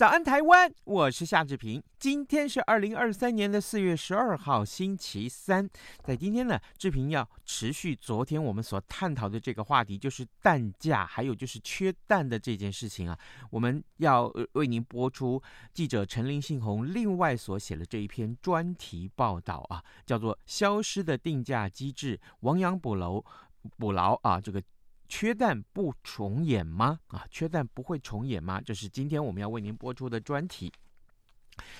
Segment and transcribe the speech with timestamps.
[0.00, 0.72] 早安，台湾！
[0.84, 1.82] 我是夏志平。
[1.98, 5.68] 今天是二零二三年的四月十二号，星期三。
[6.02, 13.18] 在今天呢，志平要持续昨天我们所探讨的这个话题，就是蛋价，还有就是缺蛋的这件事情啊。
[13.50, 15.38] 我们要为您播出
[15.74, 23.16] 记者陈林信宏另外所写的这一篇专题报道啊，叫做《消失的定价机制，亡羊补牢》，
[23.76, 24.62] 补牢啊，这个。
[25.10, 27.00] 缺蛋不重演吗？
[27.08, 28.60] 啊，缺蛋不会重演吗？
[28.60, 30.72] 这是今天我们要为您播出的专题。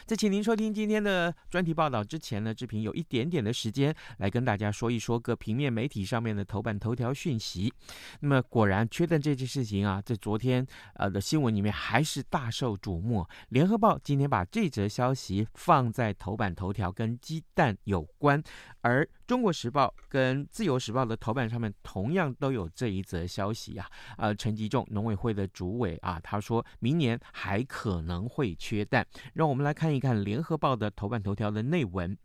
[0.05, 7.73] 在请您收听今天的专题报道之前呢，志平有一点点的时间来跟大家说一说各平面媒体上面的头版头条讯息。
[8.19, 13.25] 那么果然缺蛋这件事情啊，在昨天呃的新闻里面还是大受瞩目。
[13.51, 18.43] 联合报今天把这则消息放在头版头条，跟鸡蛋有关，
[18.81, 19.09] 而。
[19.31, 29.07] 中国时报跟自由时报的头版上面同样都有这一则消息啊，呃，陈吉仲农委会的主委啊，他说明年还可能会缺蛋。
[29.35, 32.19] 让我们来看一看联合报的头版头条的内文，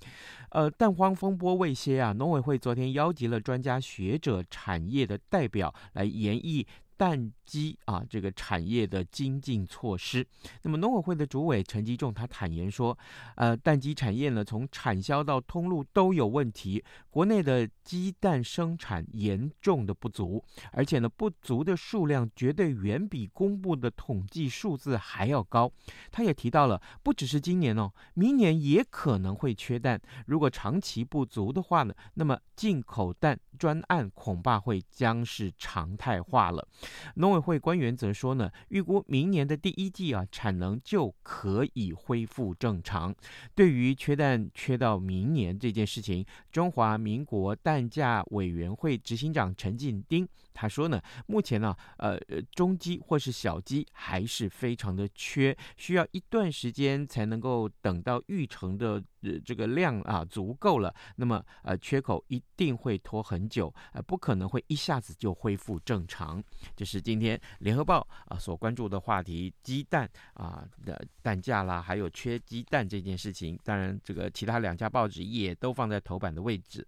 [0.50, 6.66] 呃，蛋荒风波未歇啊，农委会昨天邀集了专家学者、产业的代表来研议。
[6.98, 10.26] 蛋鸡啊，这个产业的精进措施。
[10.62, 12.98] 那么农委会的主委陈吉仲他坦言说，
[13.36, 25.72] 呃，蛋鸡产业呢，从产销到通路都有问题，国内的鸡蛋生产严重的不足，而且呢，不足的数量绝对远比公布的统计数字还要高。
[26.12, 30.02] 他也提到了，不只是今年哦，明年也可能会缺蛋。
[30.26, 36.68] 如果长期不足的话呢，那么进口蛋专案恐怕会将是常态化了。
[37.16, 43.14] 农委会官员则说呢，预估明年的第一季啊，产能就可以恢复正常。
[43.54, 52.18] 对于缺蛋缺到明年这件事情，中华民国蛋价委员会执行长陈进丁他说呢，目前呢，呃，
[52.56, 59.36] 中鸡或是小鸡还是非常的缺，需要一段时间才能够等到育成的呃。
[59.46, 66.42] 这个量啊足够了，那么呃缺口一定会拖很久，呃不可能会一下子就恢复正常。
[66.76, 73.60] 这是今天联合报啊所关注的话题，鸡蛋啊的蛋价啦，还有缺鸡蛋这件事情。
[73.64, 76.88] 当然，这个其他两家报纸也都放在头版的位置。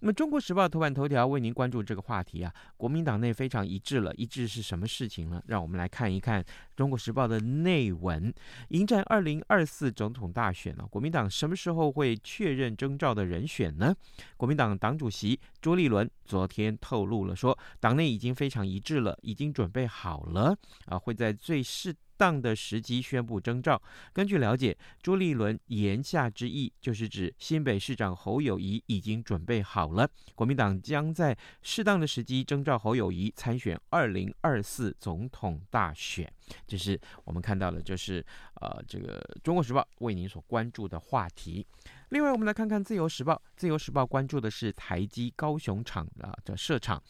[0.00, 4.12] 那么，《中国时报》头版头条为您关注这个话题啊，国民党内非常一致了。
[4.14, 5.42] 一致是什么事情呢？
[5.46, 6.42] 让我们来看一看
[6.76, 8.32] 《中国时报》的内文。
[8.68, 13.94] 迎战二零二四总统大选呢，国民党什么时候会确认征召的人选呢？
[14.36, 23.80] 国民党党主席朱立伦昨天透露了说，说党内已经非常一致了，已经准备好了啊，会在最适当的时机宣布征召。
[24.12, 36.32] 根据了解，朱立伦言下之意就是指新北市长侯友谊已经准备好了，国民党将在适当的时机征召侯友谊参选二零二四总统大选。
[36.66, 38.24] 这是我们看到的，就是
[38.60, 41.66] 呃，这个《中国时报》为您所关注的话题。
[42.10, 47.02] 另外，我们来看看《自由时报》，《自由时报》关注的是台积高雄厂啊的设厂，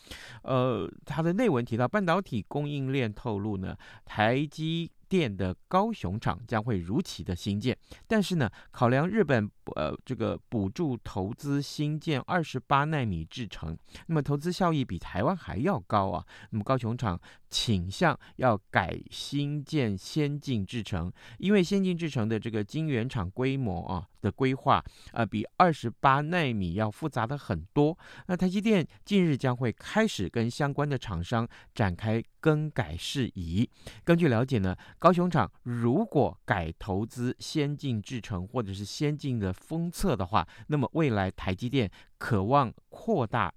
[0.42, 4.90] 呃，它的内文提到半导体供应链透露呢，台积。
[5.08, 16.24] 电的高雄厂将会如期的兴建，但是呢，考量日本呃这个补助投资兴建二十八纳米制程，那么投资效益比台湾还要高啊。
[16.50, 24.82] 那么高雄厂倾向要改兴建先进制程，因为先进制程的这个晶圆厂规模啊的规划
[25.12, 27.98] 啊、比二十八纳米要复杂的很多。
[28.26, 33.68] 那台积电近日将会开始跟相关的厂商展开更改事宜。
[34.04, 34.76] 根据了解呢。
[34.98, 43.52] 高雄厂如果改投资先进制程或者是先进的封测的话，那么未来台积电渴望扩大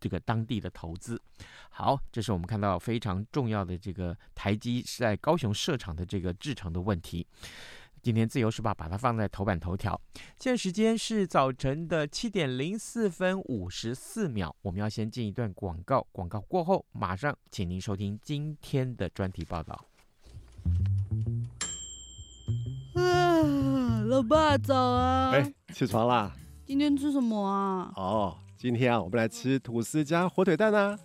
[0.00, 1.20] 这个当地的投资。
[1.70, 7.26] 好，这是我们看到非常重要的这个台积是在高雄设厂的这个制程的问题。
[8.04, 9.98] 今天自由时报把它放在头版头条。
[10.38, 19.86] 现在时间是早晨的七点零四分五十四秒，我们要先进一段广告，广告过后马上请您收听今天的专题报道。
[22.94, 25.30] 啊，老爸早啊！
[25.30, 26.30] 哎，起床啦！
[26.66, 27.90] 今天吃什么啊？
[27.96, 30.98] 哦，今天啊，我们来吃吐司加火腿蛋啊。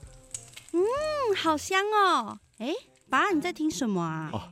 [0.74, 0.82] 嗯，
[1.38, 2.38] 好香哦。
[2.58, 2.74] 哎，
[3.10, 4.30] 爸，你在听什么啊？
[4.34, 4.52] 哦，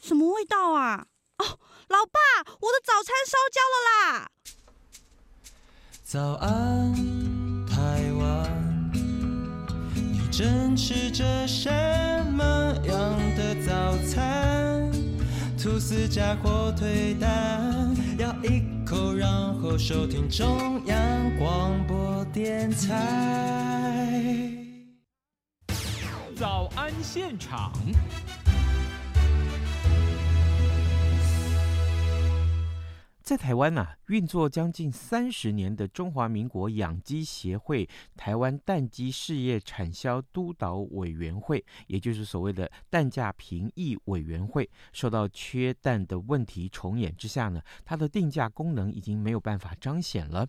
[0.00, 1.06] 什么味道啊？
[1.38, 1.58] 哦，
[1.88, 2.18] 老爸，
[2.60, 4.30] 我的早餐烧焦了啦！
[6.02, 6.92] 早安，
[7.66, 8.90] 台湾，
[9.94, 11.70] 你正吃着什
[12.32, 12.42] 么
[12.86, 14.90] 样的早餐？
[15.62, 19.30] 吐司加火腿蛋，咬一口，然
[19.60, 24.50] 后收听中央广播电台。
[26.34, 27.72] 早安现场。
[33.30, 50.44] 在台湾呢、运作将近三十年的中华民国养鸡协会台湾蛋鸡事业产销督导委员会，也就是所谓的蛋价评议委员会，受到缺蛋的问题重演之下呢，它的定价功能已经没有办法彰显了。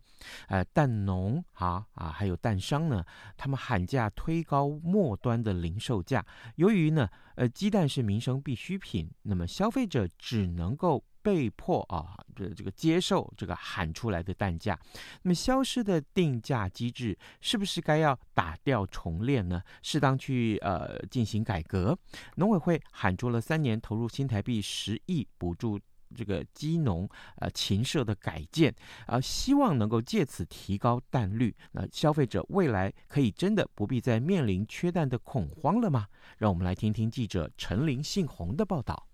[0.48, 3.06] 呃，蛋农啊啊，还有蛋商呢，
[3.38, 6.25] 他们喊价推高末端的零售价。
[6.56, 11.06] 由于呢，呃，鸡蛋是民生必需品，那么消费者只能够。
[11.23, 14.79] 被迫啊，这这个接受这个喊出来的蛋价，
[15.23, 19.62] 那么消失的定价机制是不是该要打掉重练呢？
[19.81, 21.97] 适当去呃进行改革。
[22.35, 25.79] 农委会喊出了三年投入新台币十亿补助
[26.13, 27.07] 这个鸡农
[27.38, 28.69] 呃禽舍的改建，
[29.06, 31.56] 啊、呃，希望能够借此提高蛋率。
[31.71, 36.07] 那消费者未来可以真的不必再面临缺蛋的恐慌了吗？
[36.38, 39.07] 让我们来听听记者陈林信宏的报道。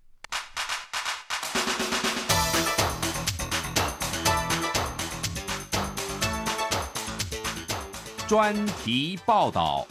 [8.28, 8.54] 专
[8.84, 9.86] 题报道。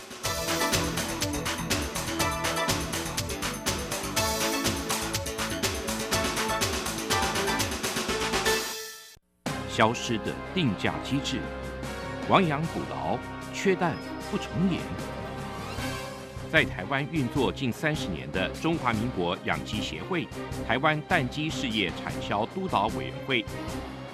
[9.68, 11.40] 消失的定价机制，
[12.30, 13.18] 亡羊补牢，
[13.56, 13.96] 缺蛋
[14.30, 14.80] 不重演。
[16.52, 20.28] 在台湾运作近三十年的中华民国养鸡协会
[20.68, 23.44] 台湾蛋鸡事业产销督导委员会，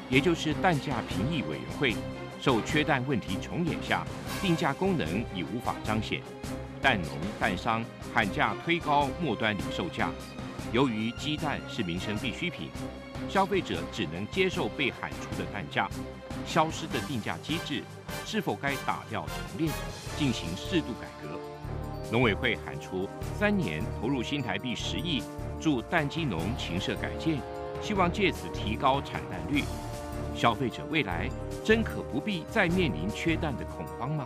[0.10, 1.94] 也就是蛋价评议委员会。
[2.44, 4.06] 受缺蛋问题重演下，
[4.42, 6.22] 定价功能已无法彰显，
[6.82, 7.10] 蛋农、
[7.40, 7.82] 蛋商
[8.14, 10.10] 喊价推高末端零售价。
[10.74, 12.68] 由于鸡蛋是民生必需品，
[13.30, 15.90] 消费者只能接受被喊出的蛋价。
[16.46, 17.82] 消失的定价机制
[18.26, 19.72] 是否该打掉重练，
[20.18, 21.40] 进行适度改革？
[22.12, 23.08] 农委会喊出
[23.40, 25.24] 三年投入新台币十亿，
[25.62, 27.40] 助蛋鸡农禽舍改建，
[27.82, 29.64] 希望借此提高产蛋率。
[30.36, 31.30] 消费者未来
[31.64, 34.26] 真可不必再面临缺蛋的恐慌吗？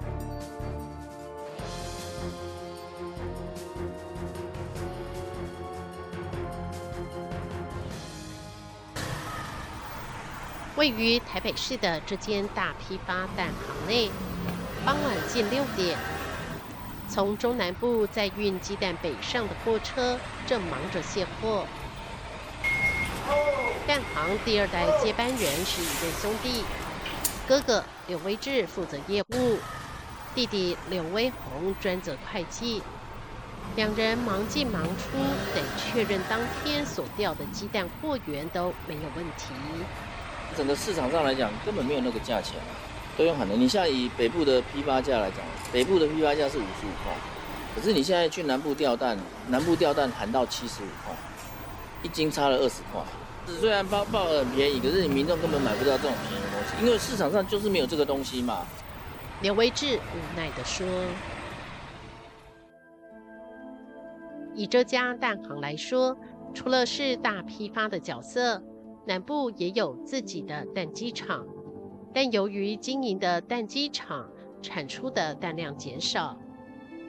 [10.75, 14.11] 位于台北市的这间大批发蛋行内，
[14.85, 15.97] 傍晚近六点，
[17.09, 21.65] 从中南部载运鸡蛋北上的货车正忙着卸货。
[23.87, 26.61] 蛋行第二代接班人是一对兄弟，
[27.47, 29.57] 哥哥刘威志负责业务，
[30.35, 32.83] 弟弟刘威宏专责会计。
[33.77, 35.17] 两人忙进忙出，
[35.55, 39.53] 得确认当天所调的鸡蛋货源都没有问题。
[40.57, 42.55] 整个市场上来讲，根本没有那个价钱，
[43.17, 43.55] 都用喊的。
[43.55, 45.39] 你像以北部的批发价来讲，
[45.71, 47.13] 北部的批发价是五十五块，
[47.73, 49.17] 可是你现在去南部调蛋，
[49.47, 51.15] 南部调蛋喊到七十五块，
[52.03, 53.01] 一斤差了二十块。
[53.47, 58.65] 虽然报报很便宜，可是你民众根本买不到这种便宜的东西，因为市场上就是没有这个东西嘛。
[59.41, 60.85] 刘维志无奈地说
[64.53, 66.17] ：“以这家蛋行来说，
[66.53, 68.61] 除了是大批发的角色，
[69.07, 71.45] 南部也有自己的蛋鸡场，
[72.13, 74.29] 但由于经营的蛋鸡场
[74.61, 76.37] 产出的蛋量减少，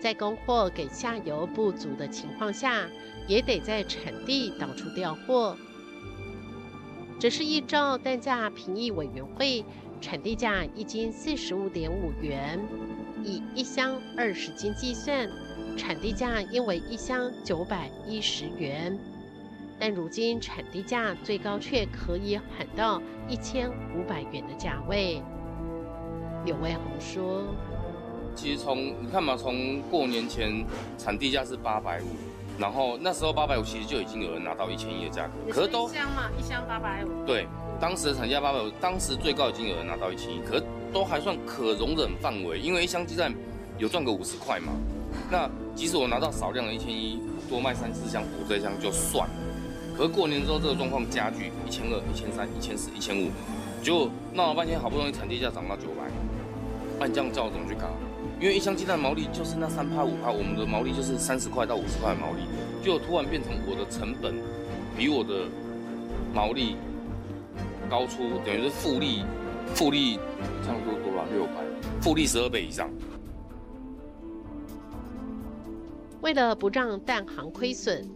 [0.00, 2.87] 在供货给下游不足的情况下，
[3.26, 5.57] 也得在产地到处调货。
[7.19, 9.65] 这是依照蛋价评议委员会
[10.01, 12.61] 产地价一斤四十五点五元，
[13.25, 15.29] 以一箱二十斤计算，
[15.77, 18.97] 产地价应为一箱九百一十元。
[19.81, 25.21] 但如今产地价最高却可以喊到一千五百元的价位。
[26.45, 27.43] 刘威宏说。
[28.37, 30.65] 其实从你看嘛，从过年前
[30.97, 32.07] 产地价是八百五，
[32.59, 37.25] 然后那时候八百五其实就已经有人拿到一千一的价格，可是都一箱嘛，一箱八百五。
[37.25, 37.47] 对，
[37.81, 43.33] 当时的产价八百五，当时最高已经有人拿到一千一，可是都还算可容忍范围，因为一箱鸡蛋
[43.79, 44.73] 有赚个五十块嘛。
[45.31, 49.35] 那即使我拿到少量的一千一，多卖三四箱补这一箱就算了。
[49.97, 53.31] 可是过年之后这个状况加剧，一千二、一千三、一千四、一千五，
[53.83, 56.11] 就闹了半天，好不容易产地价涨到九百，
[56.99, 57.87] 那你这样叫我怎么去搞？
[58.40, 62.42] 因为一箱鸡蛋毛利就是那三趴五趴，我们的毛利就是三十块到五十块毛利，
[62.85, 64.35] 就突然变成我的成本
[64.97, 65.49] 比我的
[66.33, 66.76] 毛利
[67.90, 69.25] 高出，等于是复利，
[69.75, 70.16] 复利
[70.64, 71.64] 差不多多少六块，
[72.00, 72.88] 复利十二倍以上。
[76.21, 78.09] 为了不让蛋行亏损，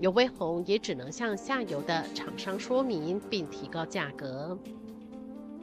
[0.00, 4.56] 刘威宏也只能向下游的厂商说明并提高价格。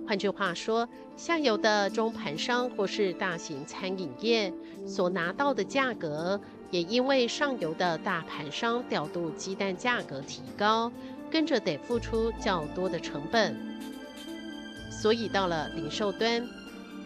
[0.06, 4.54] 换句话说，下游的中盘商或是大型餐饮业
[4.86, 6.40] 所拿到的价格，
[6.72, 10.92] 也因为上游的大盘商调度鸡蛋价格提高，
[11.32, 13.56] 跟着得付出较多的成本。
[14.92, 16.46] 所以到了零售端，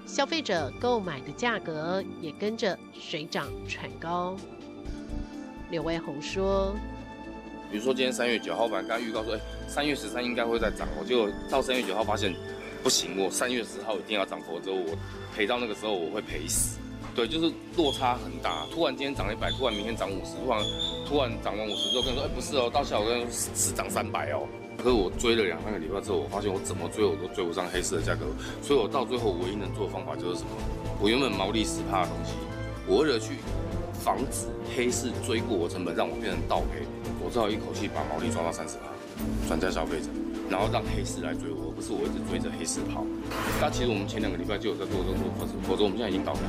[0.08, 4.36] 消费者购买的价格也跟着水涨船高。
[5.70, 6.76] 刘卫红说
[7.72, 12.34] ：“比如说今天三月九号，反正刚预告说，哎，三月十三应该会再涨，我就到三月九号发现。”
[12.88, 14.96] 不行，我三月十号一定要涨，否则我
[15.36, 16.80] 赔到那个时候我会赔死。
[17.14, 20.64] 对，就是落差很大，突然今天涨一百，突然明天涨五十，突然
[21.06, 24.48] 突然涨完五十之后跟你说，哎，不是哦，到下午跟是涨三百哦。
[24.78, 28.24] 可是我追了两三个礼拜之后，我发现我怎么追我都追不上黑市的价格，
[28.64, 30.52] 所以我到最后唯一能做的方法就是什么？
[31.02, 32.36] 我原本毛利十趴的东西，
[32.88, 33.34] 我为了去
[34.00, 36.88] 防止黑市追过我成本，让我变成倒赔，
[37.20, 38.84] 我只好一口气把毛利抓到三十趴，
[39.50, 40.08] 转嫁消费者。
[40.50, 43.06] 然后让黑市来追我，而不是我一直追着黑市跑。
[43.60, 46.48] 但其实我们前两个礼拜就有在做这种措施，否则我们现在已经倒闭了。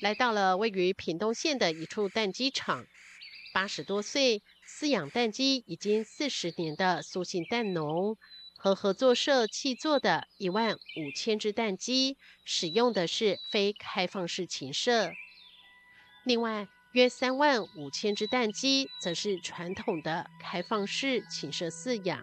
[0.00, 2.86] 来到了位于屏东县的一处蛋鸡场，
[3.52, 8.16] 八十多岁、饲养蛋鸡已经四十年的苏姓蛋农，
[8.56, 15.12] 和合作社契作的一万五千只蛋鸡，使用的是非开放式禽舍。
[16.24, 22.22] 另外，约三万五千只蛋鸡则是传统的开放式禽舍饲养。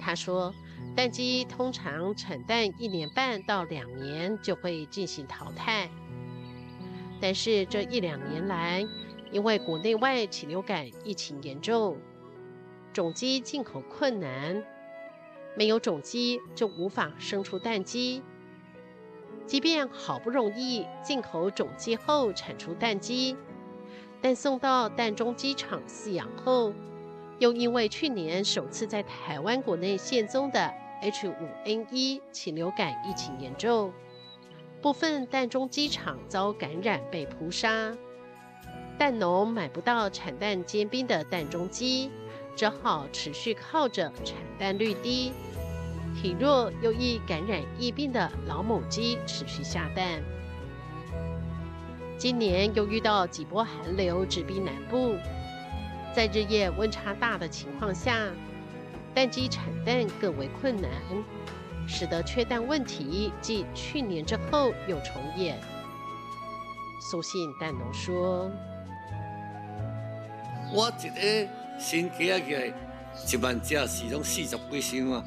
[0.00, 0.54] 他说，
[0.94, 5.90] 蛋鸡通常产蛋一年半到两年就会进行淘汰，
[7.20, 8.86] 但是这一两年来，
[9.30, 11.96] 因为国内外禽流感疫情严重，
[12.92, 14.62] 种鸡进口困难，
[15.56, 18.22] 没有种鸡就无法生出蛋鸡。
[19.52, 23.36] 即便好不容易进口种鸡后产出蛋鸡，
[24.22, 26.72] 但送到蛋中鸡场饲养后，
[27.38, 33.92] 又因为去年首次在台湾国内现踪的 H5N1 禽流感疫情严重，
[34.80, 37.94] 部分蛋中鸡场遭感染被扑杀，
[38.96, 42.10] 蛋农买不到产蛋兼冰的蛋中鸡，
[42.56, 45.30] 只好持续靠着产蛋率低。
[46.14, 50.22] 体弱又易感染疫病的老母鸡持续下蛋。
[52.18, 55.16] 今年又遇到几波寒流直逼南部，
[56.14, 58.28] 在日夜温差大的情况下，
[59.12, 60.90] 蛋鸡产蛋更为困难，
[61.88, 65.58] 使得缺蛋问题继去年之后又重演。
[67.00, 68.48] 苏姓蛋农说
[70.72, 71.48] ：“我一个
[71.80, 75.24] 新起来一万只是拢四十几箱啊。”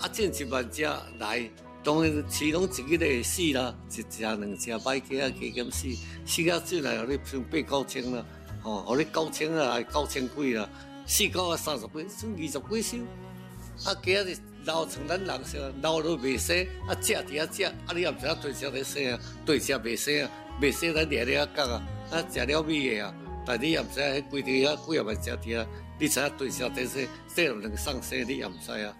[0.00, 0.82] 啊，进一万只
[1.18, 1.50] 来，
[1.84, 5.88] 当然饲拢一个会死啦，一只两只歹鸡啊，加减死，
[6.24, 8.24] 死啊进来，互你算八九千啦，
[8.62, 10.68] 吼，互你九千啊，九千几啦，
[11.06, 13.00] 四九啊三十几，算二十几箱。
[13.84, 20.30] 啊，鸡仔是老像咱人说，老都未生，啊，食伫遐食，啊，你也毋知影对啥在生啊，对啥未生啊，
[20.60, 23.14] 未生咱掠掠角啊，啊，食了米的啊，
[23.46, 25.66] 但你也毋知影迄规条遐几啊万只伫遐，
[25.98, 28.96] 你知影对啥在生，生两送生，你也毋知啊。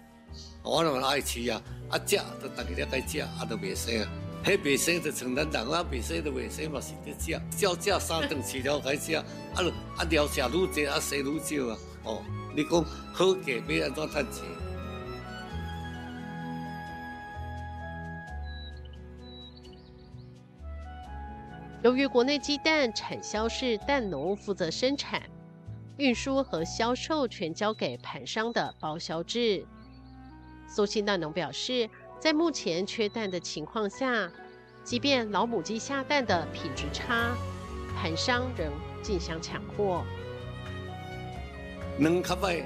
[0.63, 4.07] 我那么爱吃啊，啊吃都大家在吃，啊都卫生啊，
[4.43, 9.25] 黑卫生就承担人啊，卫生的卫生嘛是得吃，照吃三顿饲料该吃，啊
[9.97, 12.21] 啊料食愈多啊生愈少啊，哦，
[12.55, 14.43] 你讲好价要安怎赚钱？
[21.83, 25.23] 由于国内鸡蛋产销是蛋农负责生产、
[25.97, 29.65] 运输和销售，全交给盘商的包销制。
[30.73, 34.31] 苏姓蛋农表示，在目前缺蛋的情况下，
[34.85, 37.35] 即便老母鸡下蛋的品质差，
[37.93, 38.71] 盘商仍
[39.03, 40.01] 竞相抢货。
[41.99, 42.63] 卵较歹，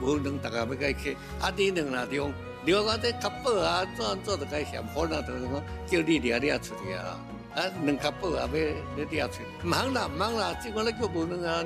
[0.00, 2.32] 无卵大家要该去，啊，你卵那中，
[2.64, 5.52] 另外这较薄啊，做做得该嫌货那都是讲
[5.84, 7.18] 叫你掠掠出去啊，
[7.56, 11.64] 啊，卵较薄啊，要要掠出，唔通啦，唔通啦，即款咧叫无卵啊，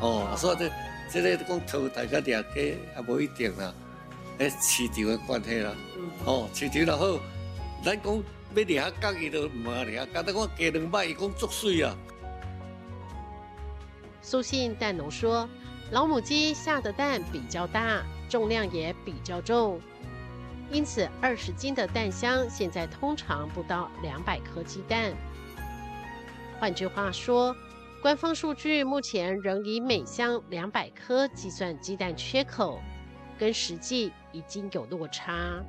[0.00, 0.70] 喏，哦，所以这
[1.10, 3.74] 这个讲淘汰个掠去也无一定啦，
[4.38, 5.74] 诶，市场的关系啦，
[6.24, 7.20] 哦，市场就好，
[7.84, 8.22] 咱讲要
[8.64, 11.96] 掠下角伊都唔好掠下角，但讲鸡卵歹伊讲作水啊。
[14.22, 15.48] 苏信蛋农说。
[15.90, 19.80] 老母鸡下的蛋比较大，重量也比较重，
[20.70, 25.14] 因此二十斤的蛋箱现在通常不到两百颗鸡蛋。
[26.60, 27.56] 换句话说，
[28.02, 32.82] 官方数据目前仍以每箱两百颗计算鸡蛋缺口，
[33.38, 35.62] 跟实际已经有落差。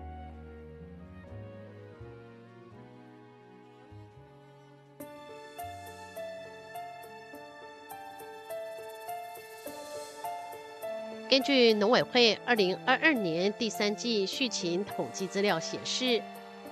[11.30, 16.20] 根据农委会二零二二年第三季畜禽统计资料显示，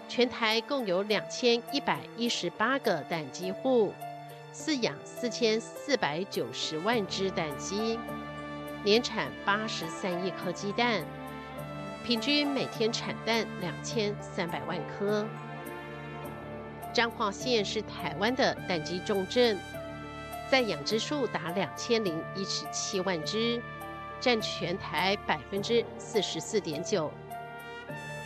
[0.10, 3.94] 全台共有两千一百一十八个蛋鸡户，
[4.51, 8.00] 饲养四千四百九十万只蛋鸡，
[8.84, 11.06] 年产八十三亿颗鸡蛋，
[12.07, 15.27] 平均每天产蛋两千三百万颗。
[16.93, 19.59] 彰化县是台湾的蛋鸡重镇，
[20.49, 23.61] 在养殖数达两千零一十七万只。
[24.22, 27.11] 占全台百分之四十四点九，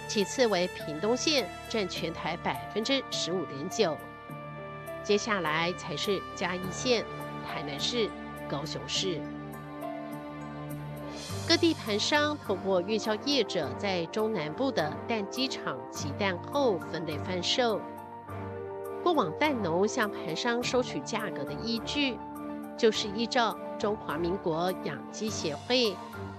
[0.08, 3.98] 其次为屏东县，占全台百分之十五点九，
[5.04, 7.04] 接下来才是嘉义县、
[7.46, 8.08] 台南市、
[8.48, 9.20] 高雄市。
[11.52, 17.82] 各地盘商透过运销业者在中南部的蛋鸡场集蛋后分类贩售。
[19.04, 22.18] 过往蛋农向盘商收取价格的依据，
[22.78, 23.54] 就是依照。
[23.78, 25.94] 中华民国养鸡协会、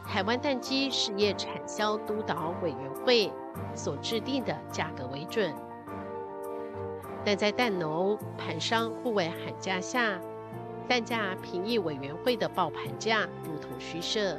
[0.06, 3.30] 台湾蛋鸡事业产销督导委员会
[3.74, 5.54] 所制定的价格为准，
[7.22, 10.18] 但在蛋农、盘商互为喊价下，
[10.88, 14.38] 蛋价评议委员会的报盘价如同虚设。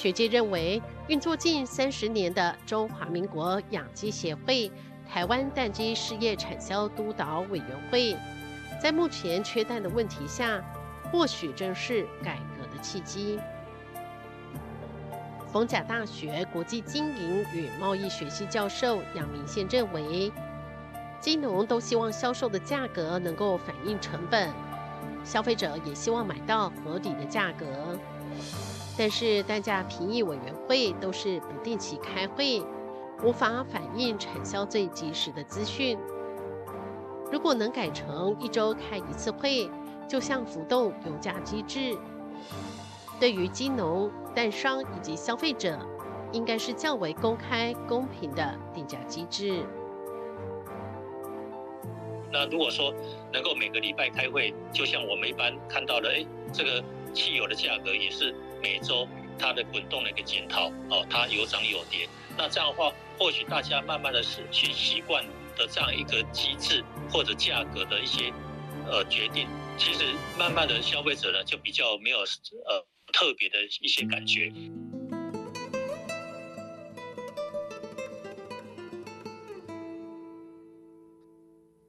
[0.00, 4.72] 学界认为，运作近三十年的中华民国养鸡协会。
[5.06, 8.16] 台湾蛋鸡事业产销督导委员会，
[8.82, 10.64] 在目前缺蛋的问题下，
[11.12, 13.38] 或许正是改革的契机。
[15.52, 20.32] 逢甲大学国际经营与贸易学系教授杨明宪认为，
[21.20, 24.48] 鸡农都希望销售的价格能够反映成本，
[25.24, 27.98] 消费者也希望买到合理的价格，
[29.00, 32.62] 但是蛋价评议委员会都是不定期开会。
[33.24, 35.96] 无法反映产销最及时的资讯。
[37.32, 39.70] 如果能改成一周开一次会，
[40.06, 41.96] 就像浮动油价机制，
[43.18, 45.78] 对于鸡农、蛋商以及消费者，
[46.30, 49.64] 应该是较为公开、公平的定价机制。
[52.30, 52.92] 那如果说
[53.32, 56.84] 能够每个礼拜开会，就像我们一般看到的，哎，这个
[57.14, 59.06] 汽油的价格也是每周
[59.38, 62.08] 它的滚动的一个检讨，哦，它有涨有跌。
[62.36, 65.24] 那这样的话，或许大家慢慢的是去习惯
[65.56, 68.32] 的这样一个机制或者价格的一些
[68.86, 69.46] 呃决定，
[69.76, 70.04] 其实
[70.38, 74.52] 慢慢的消费者呢就比较没有呃特别的一些感觉。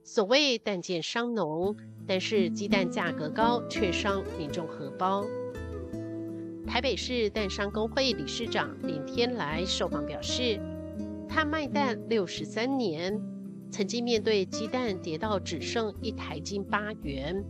[0.03, 5.23] 所谓蛋贱伤农，但是鸡蛋价格高却伤民众荷包。
[6.71, 10.57] 台北市蛋商工会理事长林天来受访表示。
[11.27, 13.21] 他卖蛋六十三年，
[13.69, 17.43] 曾经面对鸡蛋跌到只剩一台斤八元，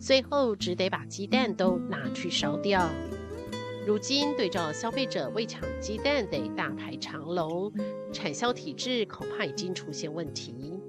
[0.00, 2.90] 最后只得把鸡蛋都拿去烧掉。
[3.86, 7.72] 如今对照消费者为抢鸡蛋得大排长龙，
[8.12, 10.79] 产销体制恐怕已经出现问题。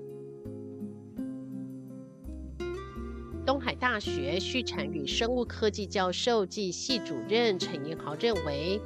[3.46, 8.80] 东海大学畜产与生物科技教授暨系主任陈英豪认为。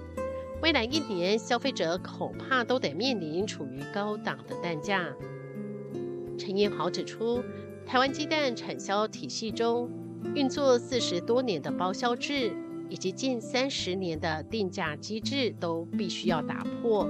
[0.62, 5.14] 未来一年，消费者恐怕都得面临处于高档的蛋价。
[6.38, 7.44] 陈彦豪指出，
[7.86, 9.90] 台湾鸡蛋产销体系中
[10.34, 12.52] 运作四十多年的包销制，
[12.90, 17.08] 以及近三十年的定价机制都必须要打破。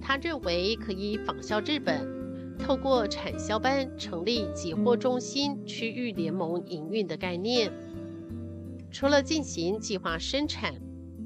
[0.00, 2.06] 他认为可以仿效日本，
[2.62, 7.72] 透过产销班成立集货中心、区域联盟营运的概念。
[8.92, 10.74] 除了进行计划生产，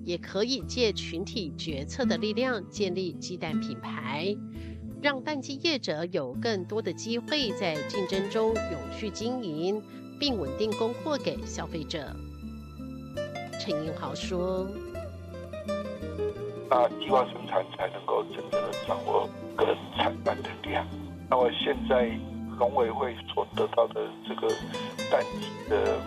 [0.02, 4.34] 也可以借群体决策的力量建立鸡蛋品牌，
[5.02, 9.82] 让蛋鸡业者有更多的机会在竞争中永续经营，
[10.18, 12.16] 并稳定供货给消费者。
[13.60, 14.66] 陈英豪说。
[16.68, 20.84] 那计划生产才能够真正的掌握各产蛋的量。
[21.28, 22.08] 那么现在
[22.58, 24.48] 农委会所得到的这个
[25.10, 25.98] 蛋鸡的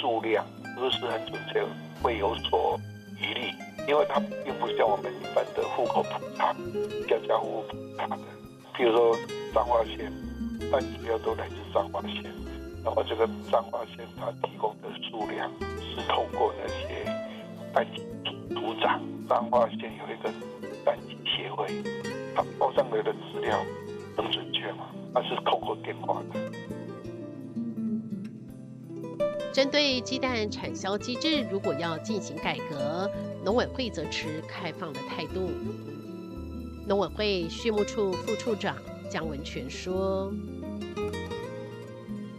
[0.00, 0.44] 数量，
[0.76, 1.62] 是不是很准确？
[2.02, 2.80] 会有所
[3.20, 3.52] 疑虑，
[3.86, 6.52] 因为它并不像我们一般的户口普查、
[7.08, 8.18] 家家户户普查的。
[8.76, 9.16] 比如说
[9.54, 10.10] 彰化县，
[10.70, 12.24] 蛋主要都来自彰化县，
[12.82, 15.48] 那么这个彰化县它提供的数量
[15.80, 17.04] 是透过那些
[17.72, 18.02] 蛋鸡
[18.54, 19.00] 组长。
[19.28, 20.28] 彰化县有一个
[20.84, 21.66] 蛋鸡协会，
[22.34, 23.56] 他报上来的资料
[24.16, 24.90] 能准确吗？
[25.14, 26.40] 他是透过电话的。
[29.52, 33.10] 针对鸡蛋产销机制，如果要进行改革，
[33.44, 35.50] 农委会则持开放的态度。
[36.86, 38.76] 农委会畜牧处副处长
[39.10, 40.32] 江文全说：“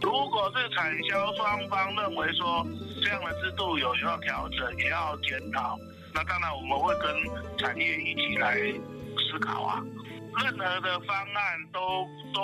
[0.02, 2.66] 如果是产销双方认为说
[3.02, 5.78] 这样的制度有需要调整，也要检讨。”
[6.12, 8.56] 那当然，我们会跟产业一起来
[9.16, 9.84] 思考啊。
[10.42, 11.80] 任何的方案都
[12.32, 12.40] 都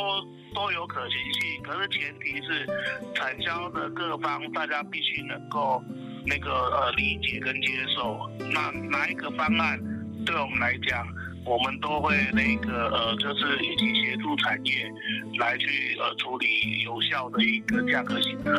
[0.55, 2.67] 都有可行性，可是前提是
[3.15, 5.83] 产销的各方大家必须能够
[6.27, 8.19] 那个呃理解跟接受。
[8.53, 9.79] 那哪一个方案
[10.25, 11.07] 对我们来讲，
[11.45, 14.91] 我们都会那个呃就是一起协助产业
[15.39, 18.53] 来去呃处理有效的一个价格形态。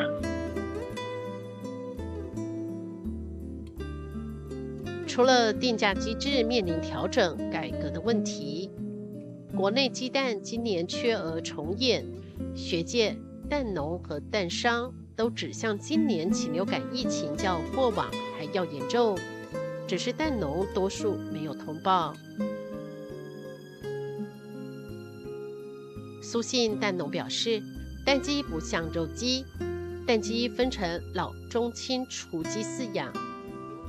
[5.08, 8.61] 除了定价机制面临调整改革的问题，
[9.62, 12.04] 国内鸡蛋今年缺额重演，
[12.56, 13.16] 学界、
[13.48, 19.16] 蛋农和蛋商都指向今年禽流感疫情较过往还要严重，
[19.88, 22.16] 只是蛋农多数没有通报。
[26.24, 27.62] 苏信蛋农表示，
[28.04, 29.46] 蛋鸡不像肉鸡，
[30.08, 33.14] 蛋鸡分成老、中、青雏鸡饲养。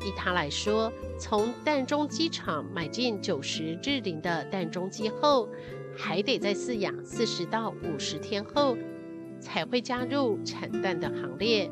[0.05, 5.49] 以他来说，从蛋中鸡场买进九十日龄的蛋中鸡后，
[5.97, 8.77] 还得再饲养四十到五十天后，
[9.41, 11.71] 才会加入产蛋的行列。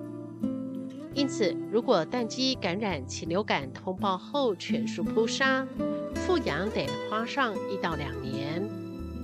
[1.13, 5.67] 因此，如果蛋鸡感染禽流感通报后全数扑杀，
[6.15, 8.63] 复养得花上一到两年，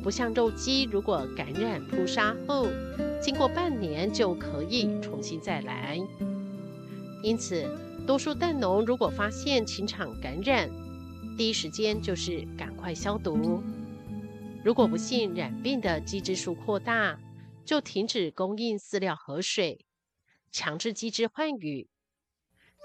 [0.03, 2.67] 不像肉鸡，如果感染扑杀后，
[3.21, 5.97] 经过半年就可以重新再来。
[7.23, 7.65] 因此，
[8.07, 10.71] 多数蛋农如果发现禽场感染，
[11.37, 13.61] 第一时间就是赶快消毒。
[14.63, 17.19] 如果不幸染病的鸡只数扩大，
[17.65, 19.85] 就停止供应饲料和水，
[20.53, 21.89] 强制鸡只换羽。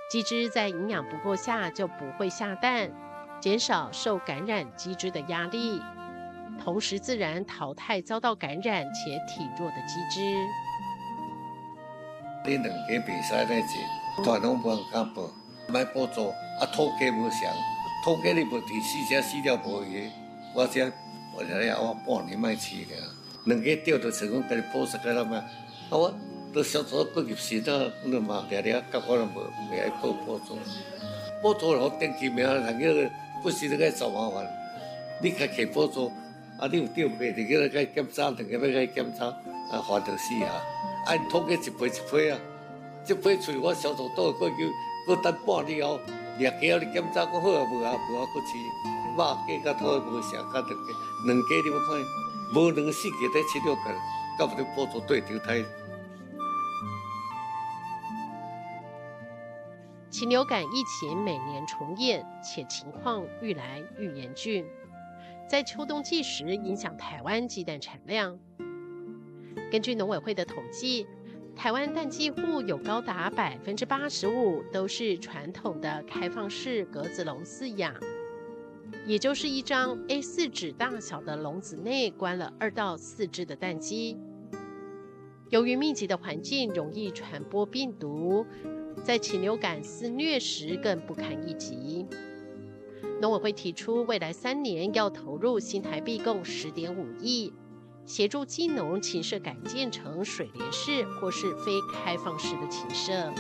[0.10, 2.92] 鸡只在营养不够下就不会下蛋，
[3.40, 5.80] 减少受感染鸡只的压力，
[6.60, 10.20] 同时自然淘汰遭到感染且体弱的鸡只。
[14.18, 14.24] 集。
[14.24, 15.30] 传统不敢报，
[15.68, 17.54] 买补助，啊土鸡无上，
[18.04, 19.86] 土鸡你无第四只饲料无个，
[20.54, 20.94] 我只
[21.36, 22.96] 我只要我半年卖饲个，
[23.46, 25.38] 两个钓到成功给你补十个了嘛，
[25.90, 26.14] 啊我
[26.54, 27.72] 都小时候过去时到，
[28.04, 30.58] 那嘛嗲嗲，甲我都无未爱报补助，
[31.42, 33.10] 补助了我电器苗，人个
[33.42, 34.46] 不是那个找麻烦，
[35.22, 36.12] 你开开补助，
[36.60, 39.28] 啊你有钓过，你个该检查，两个要该检查，
[39.72, 40.62] 啊烦到死啊，
[41.06, 42.38] 啊土鸡一批一批啊。
[43.04, 44.72] 这批菜我小时候都过去，
[45.08, 46.00] 过等半年后，
[46.38, 48.58] 掠鸡你检查过好啊无啊无啊过吃，
[49.18, 50.76] 肉鸡甲土无相甲两个，
[51.26, 52.00] 两个你要看，
[52.56, 53.82] 无两个四个在七六个，
[54.38, 55.64] 搞不得补助对头胎。
[60.12, 64.64] 禽流感疫情每年重演，且情况愈来愈严峻，
[65.50, 68.38] 在秋冬季时影响台湾鸡蛋产量。
[69.72, 71.08] 根据农委会的统计。
[71.56, 77.94] 台湾蛋鸡户有高达百分之八十五都是传统的开放式格子笼饲养，
[79.06, 84.18] 也就是一张 A4 纸大小的笼子内关了二到四只的蛋鸡。
[85.50, 88.46] 由于密集的环境容易传播病毒，
[89.04, 92.08] 在禽流感肆虐时更不堪一击。
[93.22, 97.54] 农委会提出，未来三年要投入新台币共十点五亿。
[98.06, 103.32] 协助金农禽舍改建成水帘式或是非开放式的禽舍。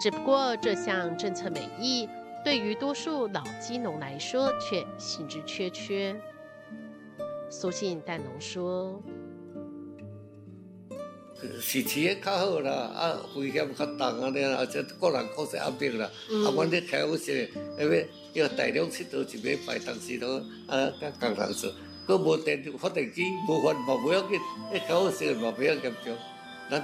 [0.00, 2.08] 只不过这项政策美意，
[2.44, 6.14] 对于多数老金农来说却兴致缺缺。
[7.50, 9.02] 苏信蛋农说。
[11.60, 16.10] 是饲较好啦，啊，危险较重而且个人压迫啦。
[16.46, 21.70] 啊，阮咧开好些，因为要大量出到一礼拜，当时都啊，甲工人做，
[22.06, 24.38] 佮无电发电机，无法嘛不要紧，
[24.72, 26.16] 一开好些嘛不要严重，
[26.70, 26.82] 咱。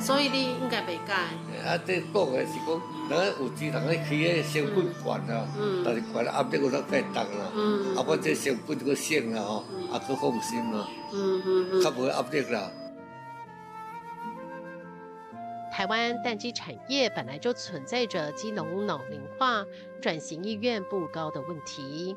[0.00, 1.14] 所以你应该袂改。
[1.64, 4.92] 啊，这讲的是讲，咱有钱人咧起个成本
[5.84, 6.00] 但是
[7.22, 7.44] 啦。
[7.96, 8.78] 啊，我这成本
[9.32, 9.64] 啦吼，
[10.16, 10.88] 放心啦，
[11.82, 11.90] 较
[12.50, 12.70] 啦。
[15.70, 19.64] 台湾蛋鸡产业本来就存在着鸡农老龄化、
[20.02, 22.16] 转型意愿不高的问题。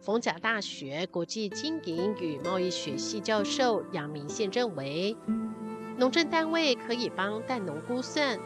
[0.00, 5.16] 逢甲大学国际经营与贸易学系教授杨明宪认为，
[5.98, 8.38] 农政单位可以帮蛋农估算，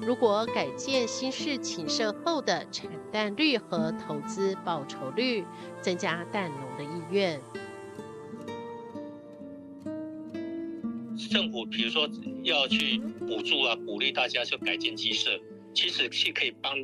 [0.00, 5.44] 如果改建新式禽舍后的产蛋率和投资报酬率，
[5.80, 7.40] 增加蛋农的意愿。
[11.30, 12.08] 政府比如说
[12.42, 15.30] 要去补助啊，鼓励大家去改建鸡舍，
[15.74, 16.74] 其实是可以帮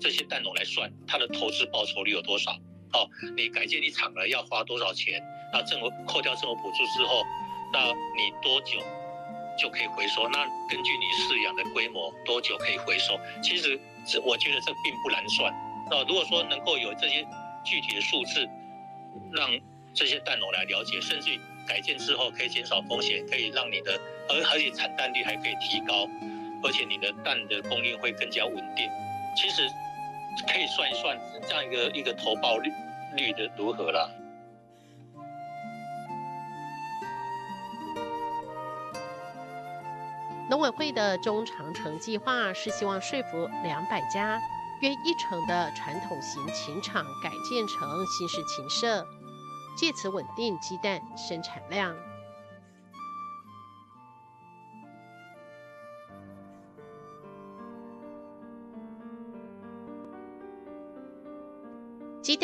[0.00, 2.52] 这些蛋农来算他的投资报酬率有多少。
[2.92, 5.22] 哦，你改建一场了要花多少钱？
[5.52, 7.22] 那政府扣掉政府补助之后，
[7.72, 8.78] 那你多久
[9.58, 10.28] 就可以回收？
[10.28, 13.18] 那根据你饲养的规模，多久可以回收？
[13.42, 15.52] 其实这我觉得这并不难算。
[15.90, 17.26] 那如果说能够有这些
[17.64, 18.48] 具体的数字，
[19.32, 19.50] 让
[19.94, 21.38] 这些蛋农来了解，甚至。
[21.66, 26.06] 改建之后可以减少风险，可以让你的，而而且产蛋率还可以提高，
[26.62, 28.88] 而且你的蛋的供应会更加稳定。
[29.36, 29.68] 其实
[30.46, 31.18] 可以算一算
[31.48, 32.70] 这样一个一个投报率
[33.16, 34.10] 率的如何了。
[40.48, 44.40] 农委会的中长程计划是希望说服两百家
[44.80, 49.06] 约一成的传统型禽厂改建成新式禽舍。
[49.76, 51.94] 借此稳定鸡蛋生产量。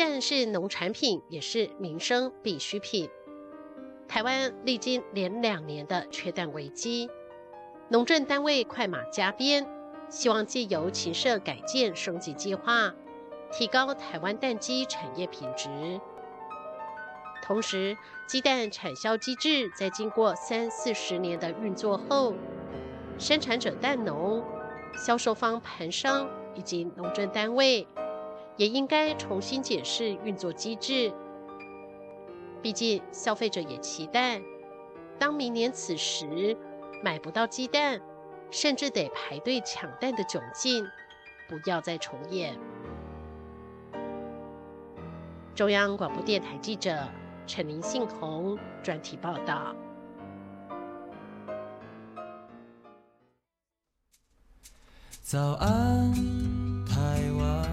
[0.05, 3.09] 蛋是农产品，也是民生必需品。
[4.05, 7.09] 台湾历经连两年的缺蛋危机，
[7.87, 9.65] 农政单位快马加鞭，
[10.09, 12.93] 希望借由禽舍改建升级计划，
[13.49, 15.69] 提高台湾蛋鸡产业品质。
[17.41, 22.33] 同时，鸡蛋产销机制在经过三四十年的运作后，
[23.17, 24.43] 生产者蛋农、
[24.97, 27.87] 销售方盘商以及农政单位
[28.57, 31.13] 也应该重新检视运作机制。
[32.61, 34.41] 毕竟，消费者也期待，
[35.19, 36.57] 当明年此时
[37.03, 38.01] 买不到鸡蛋，
[38.51, 40.85] 甚至得排队抢蛋的窘境，
[41.47, 42.57] 不要再重演。
[45.55, 46.97] 中央广播电台记者。
[47.45, 49.75] 陈林信宏专题报道。
[55.21, 56.13] 早安，
[56.85, 57.72] 台湾，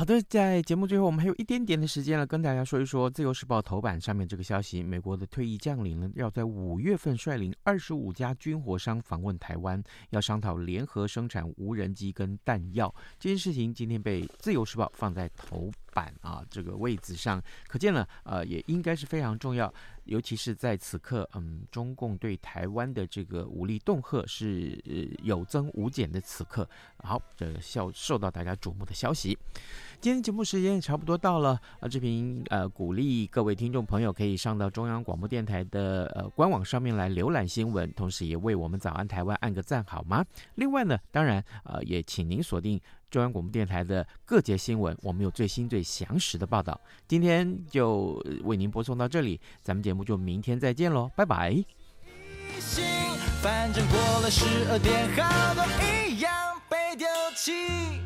[0.00, 12.90] 好的，在节目最后，我们还有一点点的时间了，跟大家说一说《自由时报》头版上面这个消息：美国的退役将领呢，要在五月份率领二十五家军火商访问台湾，要商讨联合生产无人机跟弹药。
[13.18, 19.72] 这件事情今天被《自由时报》放在头板啊这个位置上，可见了，呃，也应该是非常重要。
[20.04, 24.82] 尤其是在此刻，嗯，中共对台湾的这个武力恫吓是
[25.22, 29.38] 有增无减的此刻，好，这受受到大家瞩目的消息。
[30.00, 40.24] 今天节目时间也差不多到了啊，志平呃鼓励各位听众朋友可以上到中央广播电台的呃官网上面来浏览新闻，同时也为我们早安台湾按个赞好吗？
[40.56, 42.80] 另外呢，当然呃也请您锁定。
[43.10, 46.80] 中央广播电台的各界新闻我们有最新最详实的报道。
[47.08, 51.62] 今天就为您播送到这里咱们节目就明天再见喽拜拜。
[53.42, 55.08] 反正过了十二点
[56.10, 56.30] 一样
[56.68, 58.00] 被丢弃。